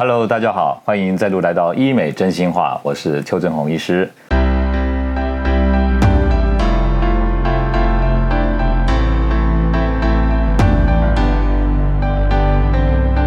[0.00, 4.08] Hello，大家好，欢迎再度来到医美真心话，我是邱正宏医师。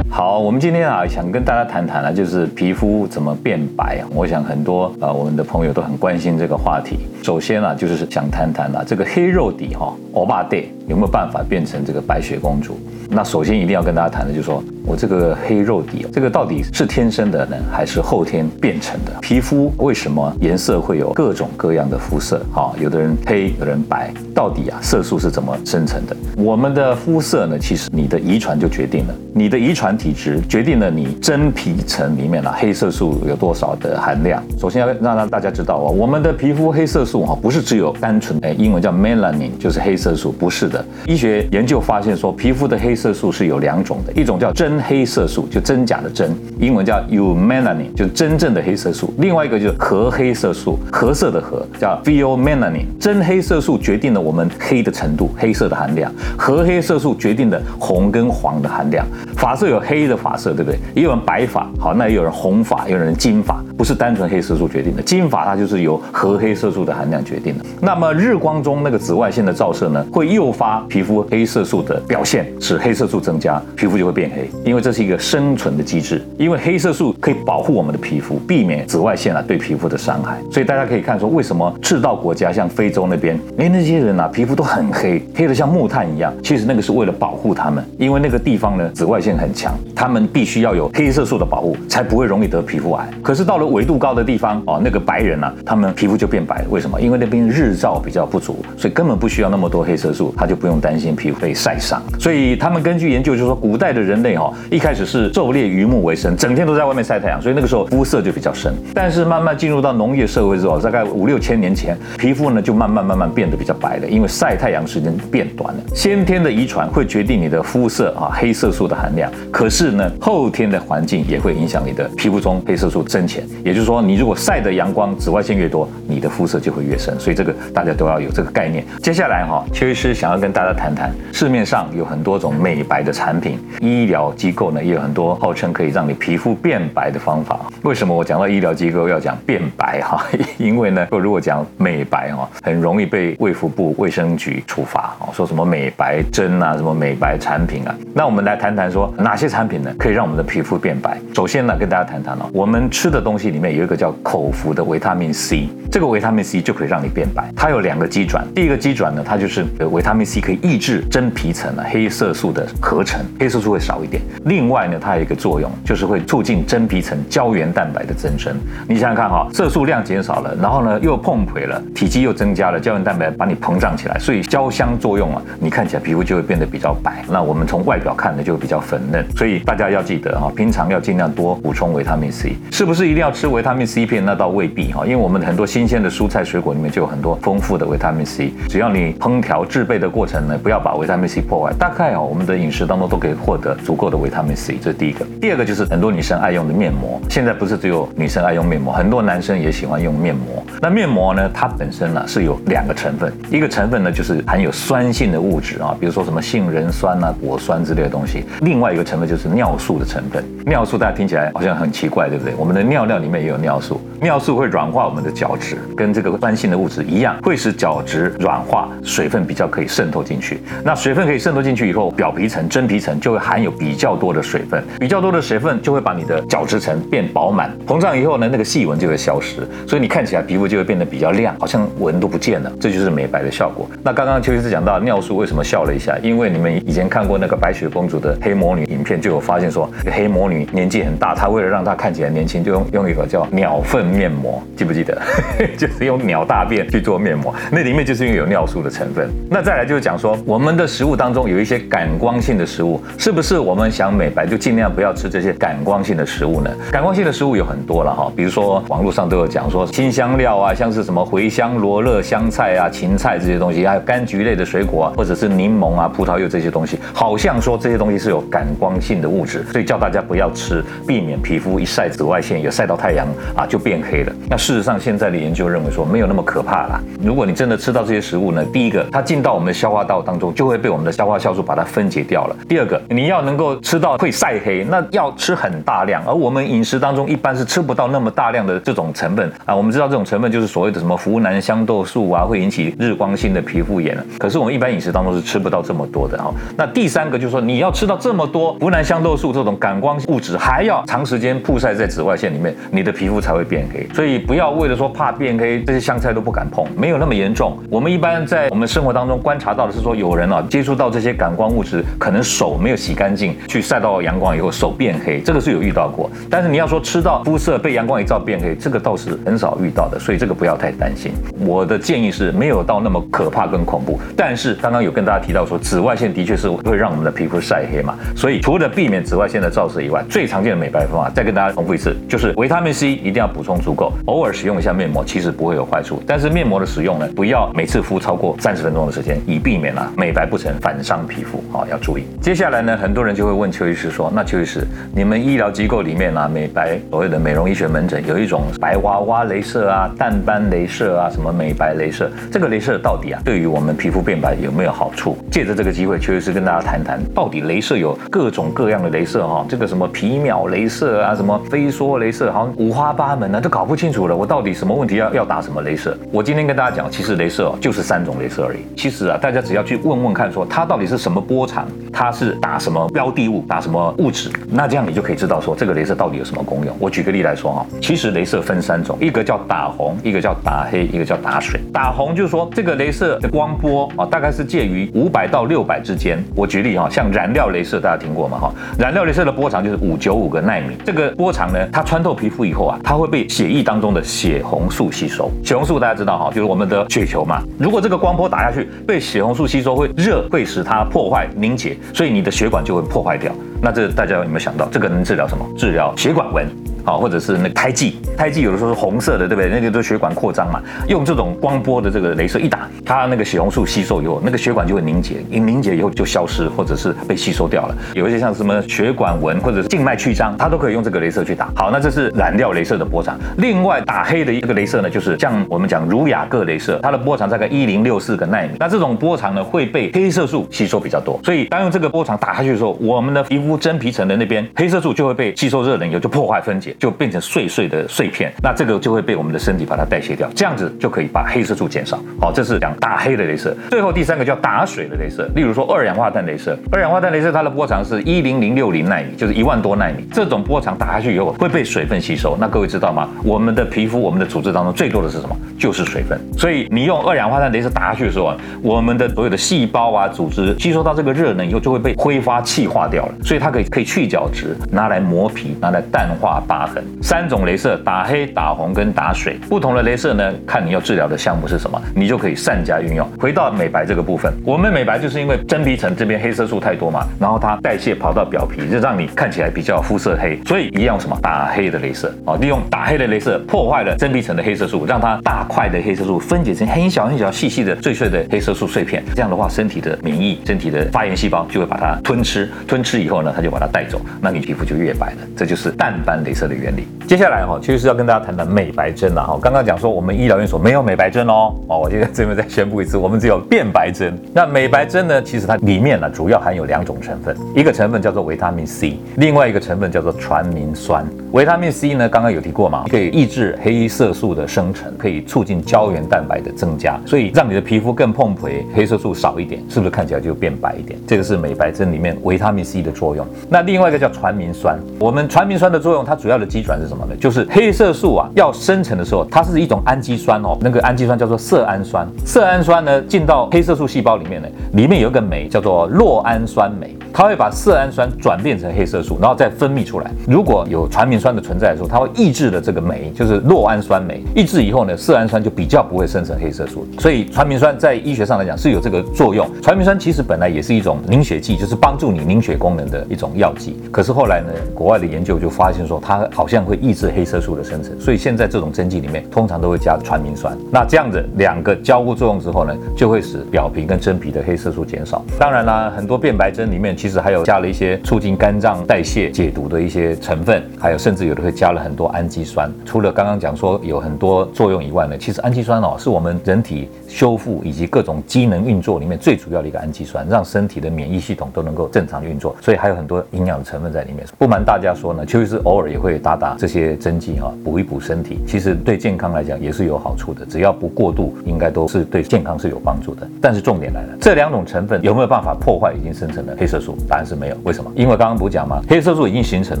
[0.08, 4.04] 好，我们今天啊，想跟大家谈谈呢，就是皮肤怎么变白。
[4.14, 7.00] 我想很多啊，我们的朋友都很关心这个话题。
[7.24, 12.78] 首先啊，就是想谈谈啊，这个黑肉底哈，欧巴 day 有没有办法变成这个白雪公主？
[13.08, 19.12] 那首先一定要跟大家谈的，就是说我这个黑肉底，这个到底是天生的呢，还是后天变成的？
[19.20, 22.44] 皮肤为什么颜色会有各种各样的肤色？
[22.52, 26.16] 哈，有的人黑，有人白，到底啊色素是怎么生成的？
[26.36, 34.42] 我们的肤色呢，其实你的遗传就决定了，你的遗传体质决定了你真皮层里面啊黑色素有多少的含量。
[34.58, 40.84] 首先要让让大家知道啊，我们的皮肤黑色素哈不是只有单纯哎，英文叫 melanin，就是黑色素，不是的。
[41.06, 52.84] 医学研究发现说，皮肤的黑色素是有两种的，一种叫真黑色素，就真假的真，英文叫 eumelanin，就是真正的黑色素；另外一个就是核黑色素，褐色的核叫 pheomelanin。
[52.98, 59.06] 真黑色素决定了我们黑的程度，黑色的含量；核黑色素决定了红跟黄的含量。
[59.36, 60.78] 发色有黑的发色，对不对？
[60.94, 65.02] 也有人白发，好，那也有人红发，也有人金发，不是单纯黑色素决定的。
[65.02, 67.64] 金发它就是由核黑色素的含量决定的。
[67.80, 74.50] 那么日光中那个紫外线的照射呢，会诱发皮肤黑色素的表现，使黑色素增加，皮肤就会变黑。
[74.64, 80.38] 因为这是一个生存的机制，因为黑色素可以保护我们的皮肤，避免紫外线啊对皮肤的伤害。
[80.50, 93.08] 所以大家可以看说，为什么赤道国家像非洲那边，哎那些人啊皮肤都很黑，黑的像木炭一样，其实那个是为了保护他们，因为那个地方呢紫外线很强，他们必须要有黑色素的保护，才不会容易得皮肤癌。
[93.22, 97.00] 可是到了纬度高的地方哦，那个白人啊，他们皮肤就变白了，为什么？
[97.00, 102.02] 因为那边日照比较不足，所以根本不需要那么多黑色素，他就不用担心皮肤被晒伤。
[102.18, 108.72] 所以他们根据研究就说，古代的人类哈，一开始是狩猎渔牧为生，整天都在外面晒太阳，所以那个时候肤色就比较深。
[108.94, 115.80] 但是慢慢进入到农业社会之后，大概五六千年前，皮肤呢就慢慢慢慢变得比较白了，因为晒太阳时间变短了。
[115.94, 123.44] 先天的遗传会决定你的肤色啊黑色素的含量，可是呢后天的环境也会影响你的皮肤中黑色素增浅。
[123.64, 127.18] 也就是说，你如果晒的阳光紫外线越多，你的肤色就会越深。
[127.18, 128.84] 所以这个大家都要有这个概念。
[129.02, 137.60] 接下来哈，邱医师想要跟大家谈谈，市面上有很多种美白的产品，医疗机构呢也有很多号称可以让你皮肤变白的方法。
[137.82, 140.24] 为什么我讲到医疗机构要讲变白哈？
[140.56, 147.94] 因为呢，如果讲美白哈，很容易被卫福部卫生局处罚哦，说什么美白针啊，什么美白产品啊。
[148.14, 151.18] 那我们来谈谈说哪些产品呢可以让我们的皮肤变白？
[151.34, 157.52] 首先呢，跟大家谈谈哦，我们吃的东西里面有一个叫口服的维他命 C，这个维他命 C 就可以让你变白。
[157.54, 164.22] 它有两个机转，第一个机转呢，它就是维他命 C 可以抑制真皮层啊黑色素的合成，黑色素会少一点。
[164.44, 168.54] 另外呢，它有一个作用，就是会促进真皮层胶原蛋白的增生。
[168.88, 177.24] 你想想看哈，色素量减少了，然后呢又碰腿了，体积又增加了，胶原蛋白把你膨胀起来，所以交相作用啊，你看起来皮肤就会变得比较白。
[177.28, 179.24] 那我们从外表看呢，就会比较粉嫩。
[179.36, 182.54] 所以大家要记得哈，平常要尽量多补充维他命 C。
[182.70, 184.24] 是不是一定要吃维他命 C 片？
[184.24, 188.52] 那倒未必哈，因为我们很多新鲜的蔬菜水果里面就有很多丰富的维他命 C。
[188.68, 194.76] 只要你烹调制备的过程呢，不要把维他命 C 破坏，大概啊，我们的饮食当中都可以获得足够的维他命 C。
[194.80, 195.26] 这是第一个。
[195.40, 200.62] 第二个就是很多女生爱用的面膜，现在不是只有女生爱用面膜，很多男生也喜欢用面膜。
[200.80, 208.44] 那面膜呢，它本身呢是有两个成分，一个成分呢就是含有酸性的物质啊，比如说什么杏仁酸啊、果酸之类的东西。
[208.60, 210.44] 另外一个成分就是尿素的成分。
[210.66, 212.54] 尿素大家听起来好像很奇怪，对不对？
[212.56, 220.60] 我们的尿尿里面也有尿素，尿素会软化我们的角质，跟这个酸性的物质一样，会使角质软化，水分比较可以渗透进去。
[220.84, 233.88] 那水分可以渗透进去以后，表皮层、真皮层就会含有比较较多的水分，比较多的水分就会把你的角质层变饱满，膨胀以后呢，那个细纹就会消失，所以你看起来皮肤就会变得比较亮，好像纹都不见了，这就是美白的效果。
[234.02, 245.16] 那刚刚邱医师讲到尿素为什么笑了一下，因为你们以前看过那个白雪公主的黑魔女影片，就有发现说黑魔女年纪很大，她为了让她看起来年轻，就用用一个叫鸟粪面膜，记不记得？
[245.78, 249.30] 就是用鸟大便去做面膜，那里面就是因为有尿素的成分。
[249.48, 256.70] 那再来就是讲说，我们的食物当中有一些感光性的食物，是不是我们想美白就尽量不要吃这些感光性的食物呢？
[256.90, 274.32] 感光性的食物有很多了哈，比如说网络上都有讲说新香料啊，像是什么茴香、罗勒、香菜啊、芹菜这些东西，还有柑橘类的水果啊，或者是柠檬啊、葡萄柚这些东西，好像说这些东西是有感光性的物质，所以叫大家不要吃，避免皮肤一晒紫外线，有晒到太阳啊就变黑了。
[274.48, 276.98] 那事实上现在的研究认为说没有那么可怕啦。
[277.22, 282.56] 如果你真的吃到这些食物呢，第一个它进到我们的消化道当中，就会被我们的消化酵素把它分解掉了。
[282.66, 284.00] 第二个，你要能够吃。
[284.00, 289.76] 到会晒黑，那要吃很大量，而我们饮食当中一般是吃不到那么大量的这种成分啊。
[289.76, 294.16] 我们知道这种成分就是所谓的什么湖南香豆素啊，会引起日光性的皮肤炎。
[294.38, 296.50] 可是我们一般饮食当中是吃不到这么多的哈。
[296.78, 304.08] 那第三个就是说，你要吃到这么多湖南香豆素这种感光物质，还要长时间曝晒在紫外线里面，你的皮肤才会变黑。
[304.14, 307.76] 所以不要为了说怕变黑，这些香菜都不敢碰，没有那么严重。
[307.90, 316.28] 我们一般在我们生活当中观察到的是说，有人啊接触到这些感光物质，可能手没有洗干净，去晒到阳光以后手变黑，这个是有遇到过。
[316.50, 321.30] 但是你要说吃到肤色被阳光一照变黑，这个倒是很少遇到的，所以这个不要太担心。
[321.64, 324.18] 我的建议是没有到那么可怕跟恐怖。
[324.36, 336.20] 但是刚刚有跟大家提到说，紫外线的确是会让我们的皮肤晒黑嘛，所以除了避免紫外线的照射以外，最常见的美白方法，再跟大家重复一次，就是维他命 C 一定要补充足够，偶尔使用一下面膜，其实不会有坏处。
[336.26, 342.24] 但是面膜的使用呢，不要每次敷超过三十分钟的时间，以避免啊美白不成反伤皮肤啊，要注意。
[342.40, 344.80] 接下来呢，很多人就会问邱医师说，那邱医师，
[345.14, 355.36] 你们医疗机构里面啊，美白所谓的美容医学门诊有一种白娃娃镭射啊、淡斑镭射啊、什么美白镭射，这个镭射到底啊，对于我们皮肤变白有没有好处？
[355.50, 364.34] 借着这个机会，邱医师跟大家谈谈，到底镭射有各种各样的镭射哈，这个什么皮秒镭射啊，什么飞梭镭射，好像五花八门啊，都搞不清楚了。
[364.34, 366.16] 我到底什么问题要要打什么镭射？
[366.32, 368.78] 我今天跟大家讲，其实镭射就是三种镭射而已。
[368.96, 376.96] 其实啊，大家只要去问问看，说它到底是什么波长，它是打什么标的物，打什么物质，那这样你就可以知道说这个镭射到底有什么功用。
[376.98, 381.80] 我举个例来说哈，其实镭射分三种，一个叫打红，一个叫打黑，一个叫打水。
[381.92, 386.42] 打红就是说这个镭射的光波啊，大概是介于五百到六百之间。
[386.54, 388.58] 我举例哈，像燃料镭射大家听过吗？
[388.58, 390.96] 哈，燃料镭射的波长就是五九五个纳米。
[391.04, 395.50] 这个波长呢，它穿透皮肤以后啊，它会被血液当中的血红素吸收。
[395.64, 397.62] 血红素大家知道哈，就是我们的血球嘛。
[397.78, 403.52] 如果这个光波打下去被血红素吸收，会热，会使它破坏凝结，所以你的血管就会破坏掉。
[403.82, 405.66] 那这大家有没有想到，这个能治疗什么？
[405.76, 406.68] 治疗血管纹。
[407.04, 409.70] 好，或者是那个胎记，胎记有的时候是红色的，对不对？
[409.70, 410.80] 那个都血管扩张嘛。
[411.08, 417.94] 用这种光波的这个镭射一打，它那个血红素吸收以后，那个血管就会凝结，一凝结以后就消失，或者是被吸收掉了。
[418.14, 421.70] 有一些像什么血管纹或者是静脉曲张，它都可以用这个镭射去打。
[421.74, 423.38] 好，那这是染料镭射的波长。
[423.58, 428.70] 另外打黑的一个镭射呢，就是像我们讲儒雅各镭射，它的波长大概一零六四个纳米。
[428.78, 436.89] 那这种波长呢会被黑色素吸收比较多，所以当用这个波长打下去的时候，我们的皮肤真皮层的那边黑色素就会被吸收热能以后就破坏分解。
[436.98, 442.18] 就变成碎碎的碎片，那这个就会被我们的身体把它代谢掉，这样子就可以把黑色素减少。
[442.40, 443.76] 好，这是讲打黑的镭射。
[443.90, 446.76] 最后第三个叫打水的镭射，例如说二氧化碳镭射。
[446.92, 450.24] 二氧化碳镭射它的波长是一零零六零纳米，就是一万多纳米。
[450.32, 452.56] 这种波长打下去以后会被水分吸收。
[452.58, 453.28] 那各位知道吗？
[453.44, 455.56] 我们的皮肤、我们的组织当中最多的是什么？
[455.78, 456.38] 就是水分。
[456.56, 463.34] 所以你用二氧化碳镭射打下去的时候啊，我们的所有的细胞啊、组织吸收到这个热能以后就会被挥发气化掉了。
[463.42, 467.04] 所以它可以可以去角质，拿来磨皮，拿来淡化疤痕。
[467.22, 473.26] 三种镭射打黑、打红跟打水，不同的镭射呢，看你要治疗的项目是什么，你就可以善加运用。
[473.38, 495.36] 回到美白这个部分，我们美白就是因为真皮层这边黑色素太多嘛，然后它代谢跑到表皮，就让你看起来比较肤色黑，所以一样什么打黑的镭射哦，利用打黑的镭射破坏了真皮层的黑色素，让它大块的黑色素分解成很小很小细细的碎碎的黑色素碎片，这样的话身体的免疫、身体的发炎细胞就会把它吞吃，吞吃以后呢，它就把它带走，那你皮肤就越白了。
[495.56, 497.06] 这就是淡斑镭射的原理。
[497.26, 499.58] 接下来哈，其实是要跟大家谈谈美白针了哈。
[499.62, 504.36] 刚刚讲说我们医疗院所没有美白针哦，哦，我现在这边再宣布一次，我们只有变白针。
[504.54, 511.24] 那美白针呢，其实它里面呢主要含有两种成分，一个成分叫做维他命 C，另外一个成分叫做传明酸。
[511.52, 521.18] 维他命 C 呢，刚刚有提过嘛，可以抑制黑色素的生成，可以促进胶原蛋白的增加，所以让你的皮肤更碰皮，黑色素少一点，是不是看起来就变白一点？
[521.26, 523.46] 这个是美白针里面维他命 C 的作用。
[523.68, 527.34] 那另外一个叫传明酸，我们传明酸的作用，它主要的基转是什么呢？
[527.40, 532.28] 就是黑色素啊要生成的时候，它是一种氨基酸哦，那个氨基酸叫做色氨酸。
[532.44, 540.30] 色氨酸呢进到黑色素细胞里面呢，里面有一个酶叫做酪氨酸酶，它会把色氨酸转变成黑色素，然后再分泌出来。
[540.46, 544.42] 如果有传明酸的存在的时候，它会抑制了这个酶，就是酪氨酸酶。
[544.54, 547.06] 抑制以后呢，色氨酸就比较不会生成黑色素。
[547.18, 549.68] 所以传明酸在医学上来讲是有这个作用。
[549.80, 553.98] 传明酸其实本来也是一种凝血剂，就是帮助你凝血功能的一种药剂。
[554.10, 558.18] 可是后来呢，国外的研究就发现说，它好像会抑制黑色素的生成。
[558.20, 560.76] 所以现在这种针剂里面通常都会加传明酸。
[560.90, 565.42] 那这样子两个交互作用之后呢，就会使表皮跟真皮的黑色素减少。
[565.58, 572.90] 当然啦，很多变白针里面其实还有加了一些促进肝脏代谢、解毒的一些成分，还有甚至有的会加了很多氨基酸。
[573.04, 582.74] 除了刚刚讲说有很多作用以外呢，其实氨基酸哦是我们人体修复以及各种机能运作里面最主要的一个氨基酸，让身体的免疫系统都能够正常运作。
[582.80, 584.46] 所以还有很多营养成分在里面。
[584.56, 588.60] 不瞒大家说呢，邱医师偶尔也会打打这些针剂哈，补一补身体。
[588.66, 593.46] 其实对健康来讲也是有好处的，只要不过度，应该都是对健康是有帮助的。
[593.60, 597.09] 但是重点来了，这两种成分有没有办法破坏已经生成的黑色素？
[597.28, 597.76] 答案是没有。
[597.84, 598.10] 为什么？
[598.14, 599.00] 因为刚刚不是讲吗？
[599.08, 600.00] 黑色素已经形成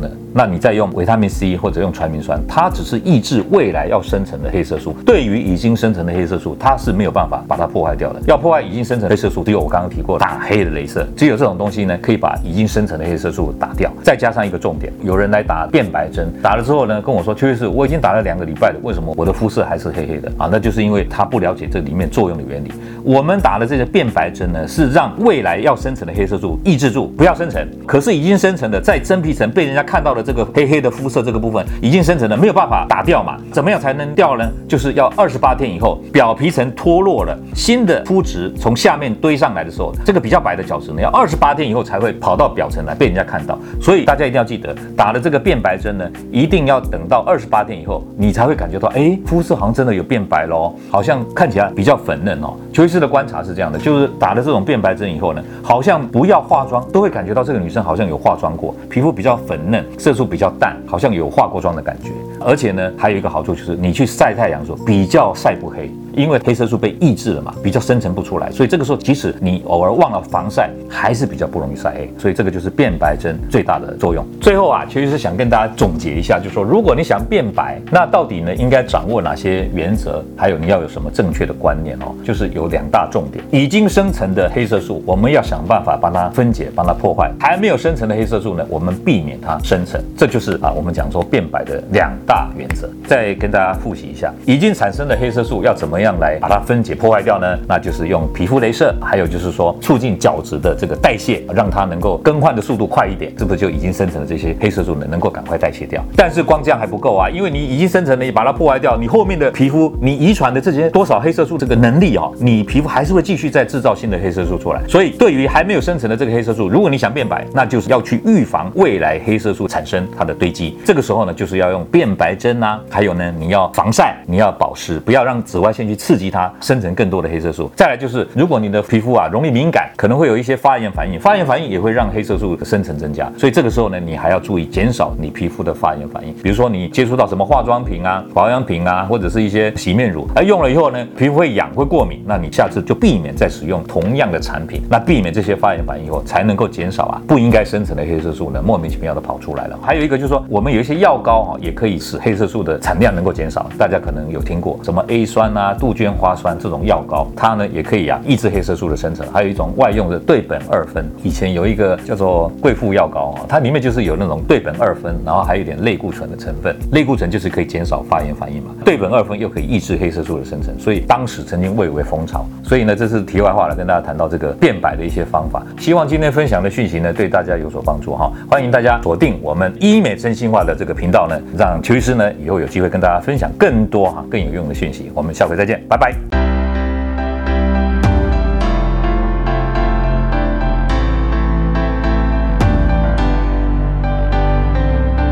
[0.00, 4.94] 了，那你再用维他命 C 或者用传明酸，它只是抑制未来要生成的黑色素。
[5.04, 8.20] 对于已经生成的黑色素，它是没有办法把它破坏掉的。
[8.26, 13.90] 要破坏已经生成黑色素，只有我刚刚提过打黑的镭射，只有这种东西呢，可以把已经生成的黑色素打掉。
[14.02, 20.48] 再加上一个重点，有人来打变白针，打了之后呢，跟我说，邱医师，我已经打了两个礼拜了，为什么我的肤色还是黑黑的啊？
[20.50, 22.72] 那就是因为他不了解这里面作用的原理。
[23.02, 27.66] 我们打的这个变白针呢，是让未来要生成的黑色素抑制住，不要生成。
[27.86, 33.36] 可是已经生成的，在真皮层被人家看到的这个黑黑的肤色这个部分已经生成了，没有办法打掉嘛？
[33.52, 34.48] 怎么样才能掉呢？
[34.68, 43.58] 就是要二十八天以后，表皮层脱落了，新的肤质从下面堆上来的时候，这个比较白的角质呢，要二十八天以后才会跑到表层来被人家看到。
[43.80, 52.54] 所以大家一定要记得，打了这个变白针呢，一定要等到二十八天以后，你才会感觉到，哎，肤色好像真的有变白喽，好像看起来比较粉嫩哦。
[52.72, 62.10] 邱医师的观察是这样的，就是打了这种变白针以后呢，好像不要化妆都会感觉到这个女生好像有化妆过，皮肤比较粉嫩，色素比较淡，好像有化过妆的感觉。
[62.40, 65.90] 而且呢，还有一个好处就是你去晒太阳的时候比较晒不黑。
[66.14, 72.12] 因为黑色素被抑制了嘛，比较生成不出来，所以这个时候即使你偶尔忘了防晒，还是比较不容易晒黑。
[72.18, 74.24] 所以这个就是变白针最大的作用。
[74.40, 80.24] 最后啊，其实是想跟大家总结一下，就是说如果你想变白，那到底呢应该掌握哪些原则？
[80.36, 82.14] 还有你要有什么正确的观念哦？
[82.24, 90.00] 就是有两大重点：已经生成的黑色素，我们要想办法帮它分解、帮它破坏；还没有生成的黑色素呢，我们避免它生成。
[90.16, 92.88] 这就是啊，我们讲说变白的两大原则。
[93.06, 97.58] 再跟大家复习一下，已经产生的黑色素要怎么样来把它分解破坏掉呢？
[97.68, 106.02] 那就是用皮肤镭射，还有就是说促进角质的这个代谢，让它能够更换的速度快一点，是不是就已经生成的这些黑色素呢能够赶快代谢掉？
[106.16, 114.80] 但是光这样还不够啊，因为你已经生成了，你把它破坏掉，你后面的皮肤你遗传的这些多少黑色素这个能力啊，你皮肤还是会继续再制造新的黑色素出来。
[114.88, 120.78] 所以对于还没有生成的这个黑色素，如果你想变白，那就是要去预防未来黑色素产生它的堆积。
[120.84, 127.70] 这个时候呢，就是要用变白针啊，还有呢，你要防晒，你要保湿，不要让紫外线去刺激它生成更多的黑色素。
[127.76, 133.30] 再来就是，如果你的皮肤啊容易敏感，可能会有一些发炎反应，发炎反应也会让黑色素的生成增加。
[133.36, 136.32] 所以这个时候呢，你还要注意减少你皮肤的发炎反应。
[136.42, 144.82] 比如说你接触到什么化妆品啊、保养品啊，或者是一些洗面乳，而用了以后呢，皮肤会痒、会过敏，那你下次就避免再使用同样的产品。
[144.88, 149.78] 那避免这些发炎反应以后，才能够减少啊不应该生成的黑色素呢莫名其妙的跑出来了。
[149.80, 153.70] 还有一个就是说，我们有一些药膏啊，也可以使黑色素的产量能够减少。
[153.78, 159.24] 大家可能有听过什么 A 酸啊、杜鹃花酸这种药膏，它呢也可以啊抑制黑色素的生成。
[159.32, 166.74] 还有一种外用的对苯二酚，以前有一个叫做贵妇药膏啊，它里面就是有那种对苯二酚，然后还有一点类固醇的成分。
[166.90, 172.44] 类固醇就是可以减少发炎反应嘛，对苯二酚又可以抑制黑色素的生成，所以当时曾经蔚为风潮。
[172.64, 175.62] 所以呢，这是题外话了，跟大家谈到这个变白的一些方法。
[175.78, 178.32] 希望今天分享的讯息呢对大家有所帮助哈。
[178.48, 185.12] 欢迎大家锁定我们医美真心话的这个频道呢，让邱医师呢以后有机会跟大家分享更多哈更有用的讯息。
[185.14, 186.59] 我们下回再见，拜拜。